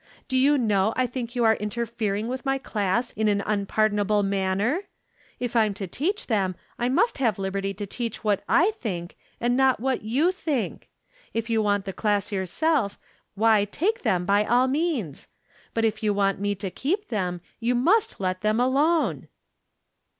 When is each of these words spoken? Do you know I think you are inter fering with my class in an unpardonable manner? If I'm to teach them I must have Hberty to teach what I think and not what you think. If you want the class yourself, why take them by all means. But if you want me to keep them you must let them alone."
Do 0.27 0.35
you 0.35 0.57
know 0.57 0.93
I 0.95 1.05
think 1.05 1.35
you 1.35 1.43
are 1.43 1.53
inter 1.53 1.85
fering 1.85 2.25
with 2.25 2.43
my 2.43 2.57
class 2.57 3.11
in 3.11 3.27
an 3.27 3.43
unpardonable 3.45 4.23
manner? 4.23 4.85
If 5.39 5.55
I'm 5.55 5.75
to 5.75 5.85
teach 5.85 6.25
them 6.25 6.55
I 6.79 6.89
must 6.89 7.19
have 7.19 7.35
Hberty 7.35 7.77
to 7.77 7.85
teach 7.85 8.23
what 8.23 8.43
I 8.49 8.71
think 8.71 9.15
and 9.39 9.55
not 9.55 9.79
what 9.79 10.01
you 10.01 10.31
think. 10.31 10.89
If 11.35 11.51
you 11.51 11.61
want 11.61 11.85
the 11.85 11.93
class 11.93 12.31
yourself, 12.31 12.97
why 13.35 13.63
take 13.65 14.01
them 14.01 14.25
by 14.25 14.43
all 14.43 14.67
means. 14.67 15.27
But 15.75 15.85
if 15.85 16.01
you 16.01 16.15
want 16.15 16.39
me 16.39 16.55
to 16.55 16.71
keep 16.71 17.09
them 17.09 17.39
you 17.59 17.75
must 17.75 18.19
let 18.19 18.41
them 18.41 18.59
alone." 18.59 19.27